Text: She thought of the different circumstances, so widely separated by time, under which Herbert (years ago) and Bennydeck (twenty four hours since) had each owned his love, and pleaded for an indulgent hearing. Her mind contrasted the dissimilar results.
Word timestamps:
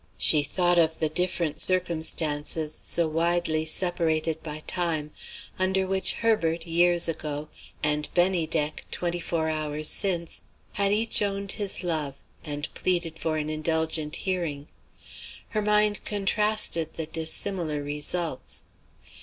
She 0.17 0.41
thought 0.41 0.79
of 0.79 0.97
the 0.97 1.09
different 1.09 1.61
circumstances, 1.61 2.79
so 2.81 3.07
widely 3.07 3.65
separated 3.65 4.41
by 4.41 4.63
time, 4.65 5.11
under 5.59 5.85
which 5.85 6.13
Herbert 6.13 6.65
(years 6.65 7.07
ago) 7.07 7.49
and 7.83 8.09
Bennydeck 8.15 8.85
(twenty 8.89 9.19
four 9.19 9.47
hours 9.47 9.89
since) 9.89 10.41
had 10.73 10.91
each 10.91 11.21
owned 11.21 11.51
his 11.51 11.83
love, 11.83 12.15
and 12.43 12.67
pleaded 12.73 13.19
for 13.19 13.37
an 13.37 13.51
indulgent 13.51 14.15
hearing. 14.15 14.69
Her 15.49 15.61
mind 15.61 16.03
contrasted 16.03 16.95
the 16.95 17.05
dissimilar 17.05 17.83
results. 17.83 18.63